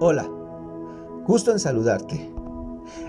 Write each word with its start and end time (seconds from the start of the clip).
Hola, 0.00 0.30
gusto 1.26 1.50
en 1.50 1.58
saludarte. 1.58 2.32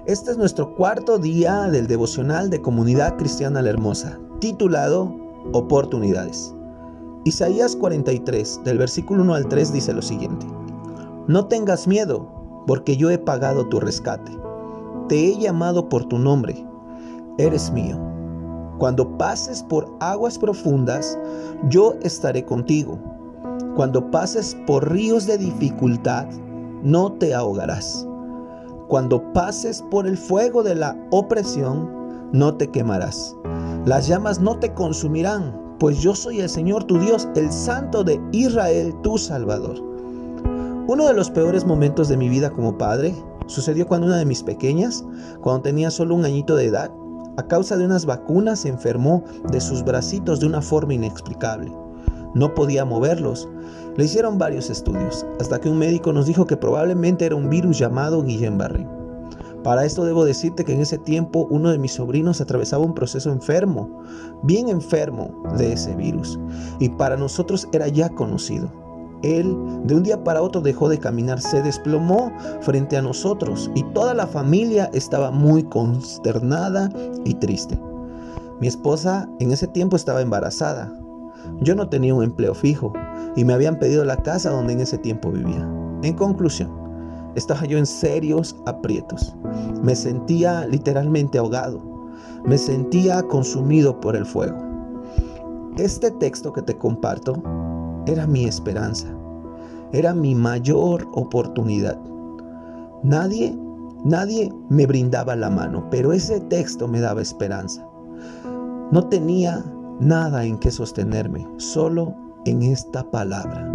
Este 0.07 0.31
es 0.31 0.37
nuestro 0.39 0.73
cuarto 0.73 1.19
día 1.19 1.67
del 1.67 1.85
devocional 1.85 2.49
de 2.49 2.63
Comunidad 2.63 3.15
Cristiana 3.15 3.61
La 3.61 3.69
Hermosa, 3.69 4.17
titulado 4.39 5.15
Oportunidades. 5.53 6.51
Isaías 7.25 7.75
43, 7.75 8.61
del 8.63 8.79
versículo 8.79 9.21
1 9.21 9.35
al 9.35 9.47
3 9.47 9.71
dice 9.71 9.93
lo 9.93 10.01
siguiente. 10.01 10.47
No 11.27 11.45
tengas 11.45 11.87
miedo, 11.87 12.27
porque 12.65 12.97
yo 12.97 13.11
he 13.11 13.19
pagado 13.19 13.67
tu 13.67 13.79
rescate. 13.79 14.35
Te 15.09 15.27
he 15.27 15.37
llamado 15.37 15.89
por 15.89 16.05
tu 16.05 16.17
nombre. 16.17 16.65
Eres 17.37 17.71
mío. 17.71 17.99
Cuando 18.79 19.15
pases 19.15 19.61
por 19.61 19.95
aguas 19.99 20.39
profundas, 20.39 21.19
yo 21.69 21.93
estaré 22.01 22.43
contigo. 22.45 22.97
Cuando 23.75 24.09
pases 24.09 24.57
por 24.65 24.91
ríos 24.91 25.27
de 25.27 25.37
dificultad, 25.37 26.25
no 26.83 27.13
te 27.13 27.33
ahogarás. 27.33 28.07
Cuando 28.87 29.21
pases 29.33 29.83
por 29.91 30.07
el 30.07 30.17
fuego 30.17 30.63
de 30.63 30.75
la 30.75 30.97
opresión, 31.11 31.89
no 32.31 32.55
te 32.55 32.67
quemarás. 32.69 33.35
Las 33.85 34.07
llamas 34.07 34.39
no 34.39 34.57
te 34.57 34.73
consumirán, 34.73 35.75
pues 35.79 35.99
yo 35.99 36.15
soy 36.15 36.39
el 36.41 36.49
Señor 36.49 36.83
tu 36.83 36.99
Dios, 36.99 37.27
el 37.35 37.51
Santo 37.51 38.03
de 38.03 38.19
Israel, 38.31 38.93
tu 39.03 39.17
Salvador. 39.17 39.79
Uno 40.87 41.07
de 41.07 41.13
los 41.13 41.29
peores 41.29 41.65
momentos 41.65 42.09
de 42.09 42.17
mi 42.17 42.29
vida 42.29 42.49
como 42.49 42.77
padre 42.77 43.15
sucedió 43.45 43.87
cuando 43.87 44.07
una 44.07 44.17
de 44.17 44.25
mis 44.25 44.43
pequeñas, 44.43 45.05
cuando 45.41 45.61
tenía 45.63 45.91
solo 45.91 46.15
un 46.15 46.25
añito 46.25 46.55
de 46.55 46.65
edad, 46.65 46.91
a 47.37 47.47
causa 47.47 47.77
de 47.77 47.85
unas 47.85 48.05
vacunas 48.05 48.59
se 48.59 48.69
enfermó 48.69 49.23
de 49.51 49.61
sus 49.61 49.83
bracitos 49.83 50.39
de 50.39 50.47
una 50.47 50.61
forma 50.61 50.95
inexplicable. 50.95 51.71
No 52.33 52.53
podía 52.53 52.85
moverlos 52.85 53.47
le 53.99 54.05
hicieron 54.05 54.37
varios 54.37 54.69
estudios, 54.69 55.25
hasta 55.41 55.59
que 55.59 55.67
un 55.67 55.77
médico 55.77 56.13
nos 56.13 56.25
dijo 56.25 56.45
que 56.45 56.55
probablemente 56.55 57.25
era 57.25 57.35
un 57.35 57.49
virus 57.49 57.77
llamado 57.77 58.23
Guillain-Barré. 58.23 58.87
Para 59.61 59.83
esto 59.83 60.05
debo 60.05 60.23
decirte 60.23 60.63
que 60.63 60.71
en 60.71 60.79
ese 60.79 60.97
tiempo 60.97 61.47
uno 61.49 61.69
de 61.69 61.79
mis 61.79 61.95
sobrinos 61.95 62.39
atravesaba 62.39 62.85
un 62.85 62.93
proceso 62.93 63.29
enfermo, 63.29 64.01
bien 64.41 64.69
enfermo 64.69 65.43
de 65.57 65.73
ese 65.73 65.93
virus, 65.97 66.39
y 66.79 66.87
para 66.87 67.17
nosotros 67.17 67.67
era 67.73 67.89
ya 67.89 68.07
conocido. 68.07 68.71
Él 69.21 69.53
de 69.83 69.95
un 69.95 70.03
día 70.03 70.23
para 70.23 70.41
otro 70.41 70.61
dejó 70.61 70.87
de 70.87 70.97
caminar, 70.97 71.41
se 71.41 71.61
desplomó 71.61 72.31
frente 72.61 72.95
a 72.95 73.01
nosotros 73.01 73.69
y 73.75 73.83
toda 73.91 74.13
la 74.13 74.27
familia 74.27 74.89
estaba 74.93 75.29
muy 75.29 75.63
consternada 75.63 76.89
y 77.25 77.33
triste. 77.33 77.77
Mi 78.61 78.67
esposa 78.69 79.27
en 79.41 79.51
ese 79.51 79.67
tiempo 79.67 79.97
estaba 79.97 80.21
embarazada. 80.21 80.89
Yo 81.61 81.75
no 81.75 81.89
tenía 81.89 82.13
un 82.13 82.23
empleo 82.23 82.53
fijo 82.53 82.93
y 83.35 83.43
me 83.43 83.53
habían 83.53 83.77
pedido 83.79 84.05
la 84.05 84.17
casa 84.17 84.49
donde 84.49 84.73
en 84.73 84.81
ese 84.81 84.97
tiempo 84.97 85.31
vivía. 85.31 85.67
En 86.03 86.13
conclusión, 86.13 86.71
estaba 87.35 87.65
yo 87.65 87.77
en 87.77 87.85
serios 87.85 88.55
aprietos. 88.65 89.35
Me 89.83 89.95
sentía 89.95 90.65
literalmente 90.65 91.37
ahogado. 91.37 91.81
Me 92.45 92.57
sentía 92.57 93.21
consumido 93.23 93.99
por 93.99 94.15
el 94.15 94.25
fuego. 94.25 94.57
Este 95.77 96.11
texto 96.11 96.51
que 96.53 96.61
te 96.61 96.77
comparto 96.77 97.41
era 98.05 98.25
mi 98.27 98.45
esperanza. 98.45 99.07
Era 99.91 100.13
mi 100.13 100.35
mayor 100.35 101.07
oportunidad. 101.13 101.99
Nadie, 103.03 103.57
nadie 104.03 104.53
me 104.69 104.85
brindaba 104.85 105.35
la 105.35 105.49
mano, 105.49 105.87
pero 105.89 106.11
ese 106.11 106.39
texto 106.41 106.87
me 106.87 106.99
daba 106.99 107.21
esperanza. 107.21 107.87
No 108.91 109.07
tenía 109.07 109.63
nada 109.99 110.45
en 110.45 110.57
que 110.57 110.71
sostenerme, 110.71 111.47
solo 111.57 112.15
en 112.45 112.61
esta 112.61 113.09
palabra. 113.09 113.71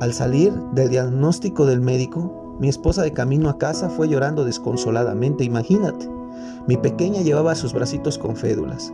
Al 0.00 0.12
salir 0.12 0.52
del 0.74 0.90
diagnóstico 0.90 1.66
del 1.66 1.80
médico, 1.80 2.56
mi 2.60 2.68
esposa 2.68 3.02
de 3.02 3.12
camino 3.12 3.48
a 3.48 3.58
casa 3.58 3.88
fue 3.88 4.08
llorando 4.08 4.44
desconsoladamente, 4.44 5.44
imagínate. 5.44 6.08
Mi 6.66 6.76
pequeña 6.76 7.22
llevaba 7.22 7.54
sus 7.54 7.72
bracitos 7.72 8.18
con 8.18 8.36
fédulas. 8.36 8.92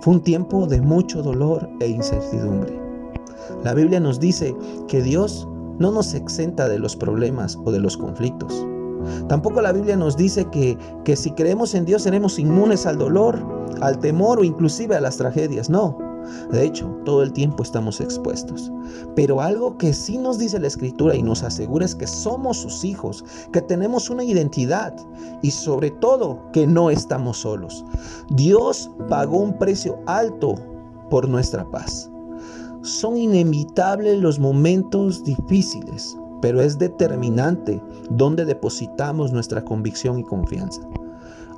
Fue 0.00 0.14
un 0.14 0.22
tiempo 0.22 0.66
de 0.66 0.80
mucho 0.80 1.22
dolor 1.22 1.68
e 1.80 1.88
incertidumbre. 1.88 2.78
La 3.62 3.74
Biblia 3.74 4.00
nos 4.00 4.20
dice 4.20 4.54
que 4.88 5.02
Dios 5.02 5.48
no 5.78 5.90
nos 5.90 6.14
exenta 6.14 6.68
de 6.68 6.78
los 6.78 6.96
problemas 6.96 7.58
o 7.64 7.72
de 7.72 7.80
los 7.80 7.96
conflictos. 7.96 8.66
Tampoco 9.28 9.60
la 9.60 9.72
Biblia 9.72 9.96
nos 9.96 10.16
dice 10.16 10.44
que, 10.46 10.78
que 11.04 11.16
si 11.16 11.30
creemos 11.32 11.74
en 11.74 11.84
Dios 11.84 12.02
seremos 12.02 12.38
inmunes 12.38 12.86
al 12.86 12.98
dolor, 12.98 13.38
al 13.80 13.98
temor 13.98 14.38
o 14.38 14.44
inclusive 14.44 14.96
a 14.96 15.00
las 15.00 15.16
tragedias. 15.16 15.70
No, 15.70 15.96
de 16.50 16.64
hecho, 16.64 16.86
todo 17.04 17.22
el 17.22 17.32
tiempo 17.32 17.62
estamos 17.62 18.00
expuestos. 18.00 18.72
Pero 19.14 19.40
algo 19.40 19.76
que 19.78 19.92
sí 19.92 20.18
nos 20.18 20.38
dice 20.38 20.58
la 20.58 20.68
Escritura 20.68 21.14
y 21.14 21.22
nos 21.22 21.42
asegura 21.42 21.84
es 21.84 21.94
que 21.94 22.06
somos 22.06 22.58
sus 22.58 22.84
hijos, 22.84 23.24
que 23.52 23.60
tenemos 23.60 24.10
una 24.10 24.24
identidad 24.24 24.94
y 25.42 25.50
sobre 25.50 25.90
todo 25.90 26.40
que 26.52 26.66
no 26.66 26.90
estamos 26.90 27.38
solos. 27.38 27.84
Dios 28.30 28.90
pagó 29.08 29.38
un 29.38 29.58
precio 29.58 29.98
alto 30.06 30.54
por 31.10 31.28
nuestra 31.28 31.68
paz. 31.70 32.10
Son 32.82 33.16
inevitables 33.16 34.20
los 34.20 34.38
momentos 34.38 35.24
difíciles, 35.24 36.16
pero 36.44 36.60
es 36.60 36.78
determinante 36.78 37.82
donde 38.10 38.44
depositamos 38.44 39.32
nuestra 39.32 39.64
convicción 39.64 40.18
y 40.18 40.24
confianza. 40.24 40.82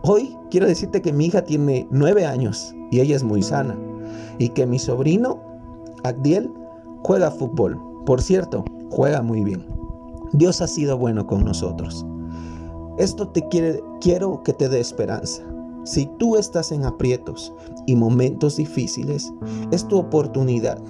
Hoy 0.05 0.39
quiero 0.49 0.69
decirte 0.69 1.03
que 1.03 1.13
mi 1.13 1.27
hija 1.27 1.43
tiene 1.43 1.89
nueve 1.91 2.25
años 2.25 2.73
y 2.93 3.01
ella 3.01 3.17
es 3.17 3.25
muy 3.25 3.43
sana 3.43 3.77
y 4.39 4.49
que 4.51 4.65
mi 4.65 4.79
sobrino, 4.79 5.41
Agdiel, 6.05 6.53
juega 7.03 7.33
fútbol. 7.33 7.77
Por 8.07 8.23
cierto, 8.23 8.65
juega 8.93 9.23
muy 9.23 9.43
bien. 9.43 9.67
Dios 10.35 10.61
ha 10.61 10.69
sido 10.69 10.97
bueno 10.97 11.27
con 11.27 11.45
nosotros. 11.45 12.07
Esto 12.97 13.27
te 13.27 13.45
quiere, 13.49 13.83
quiero 14.01 14.41
que 14.45 14.53
te 14.53 14.69
dé 14.69 14.79
esperanza. 14.79 15.43
Si 15.83 16.09
tú 16.21 16.37
estás 16.37 16.71
en 16.71 16.85
aprietos 16.85 17.53
y 17.87 17.97
momentos 17.97 18.55
difíciles, 18.55 19.33
es 19.73 19.89
tu 19.89 19.99
oportunidad. 19.99 20.81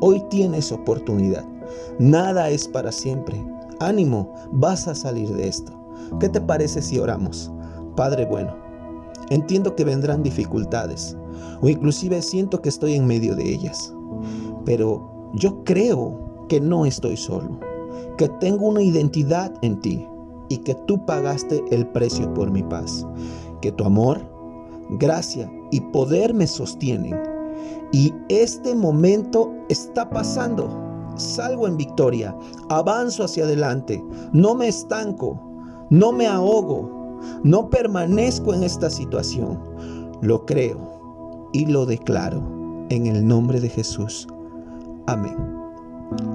Hoy 0.00 0.22
tienes 0.28 0.72
oportunidad. 0.72 1.55
Nada 1.98 2.50
es 2.50 2.68
para 2.68 2.92
siempre. 2.92 3.44
Ánimo, 3.80 4.32
vas 4.52 4.88
a 4.88 4.94
salir 4.94 5.34
de 5.34 5.48
esto. 5.48 5.72
¿Qué 6.20 6.28
te 6.28 6.40
parece 6.40 6.82
si 6.82 6.98
oramos? 6.98 7.50
Padre 7.96 8.26
bueno, 8.26 8.54
entiendo 9.30 9.74
que 9.74 9.84
vendrán 9.84 10.22
dificultades, 10.22 11.16
o 11.60 11.68
inclusive 11.68 12.22
siento 12.22 12.60
que 12.60 12.68
estoy 12.68 12.94
en 12.94 13.06
medio 13.06 13.34
de 13.34 13.48
ellas. 13.48 13.92
Pero 14.64 15.30
yo 15.34 15.64
creo 15.64 16.46
que 16.48 16.60
no 16.60 16.86
estoy 16.86 17.16
solo, 17.16 17.58
que 18.18 18.28
tengo 18.40 18.66
una 18.66 18.82
identidad 18.82 19.52
en 19.62 19.80
ti 19.80 20.06
y 20.48 20.58
que 20.58 20.74
tú 20.86 21.04
pagaste 21.04 21.64
el 21.70 21.86
precio 21.88 22.32
por 22.34 22.50
mi 22.50 22.62
paz, 22.62 23.06
que 23.60 23.72
tu 23.72 23.84
amor, 23.84 24.20
gracia 24.90 25.50
y 25.70 25.80
poder 25.80 26.34
me 26.34 26.46
sostienen. 26.46 27.18
Y 27.92 28.12
este 28.28 28.74
momento 28.74 29.52
está 29.68 30.08
pasando. 30.08 30.85
Salgo 31.16 31.66
en 31.66 31.76
victoria, 31.76 32.36
avanzo 32.68 33.24
hacia 33.24 33.44
adelante, 33.44 34.02
no 34.32 34.54
me 34.54 34.68
estanco, 34.68 35.40
no 35.90 36.12
me 36.12 36.26
ahogo, 36.26 37.20
no 37.42 37.70
permanezco 37.70 38.54
en 38.54 38.62
esta 38.62 38.90
situación. 38.90 39.58
Lo 40.22 40.44
creo 40.46 41.48
y 41.52 41.66
lo 41.66 41.86
declaro 41.86 42.42
en 42.90 43.06
el 43.06 43.26
nombre 43.26 43.60
de 43.60 43.68
Jesús. 43.68 44.26
Amén. 45.06 45.36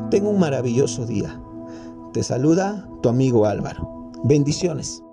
Tengo 0.09 0.29
un 0.29 0.39
maravilloso 0.39 1.05
día. 1.05 1.41
Te 2.13 2.23
saluda 2.23 2.87
tu 3.01 3.09
amigo 3.09 3.45
Álvaro. 3.45 4.11
Bendiciones. 4.23 5.03